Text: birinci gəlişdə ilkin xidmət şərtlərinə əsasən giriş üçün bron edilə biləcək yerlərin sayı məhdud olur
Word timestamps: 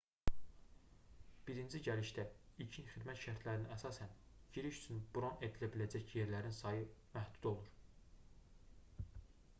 birinci 1.49 1.81
gəlişdə 1.87 2.25
ilkin 2.65 2.87
xidmət 2.93 3.21
şərtlərinə 3.25 3.71
əsasən 3.77 4.17
giriş 4.57 4.81
üçün 4.81 5.05
bron 5.19 5.47
edilə 5.49 5.71
biləcək 5.77 6.17
yerlərin 6.21 6.59
sayı 6.63 6.91
məhdud 7.19 7.49
olur 7.53 7.73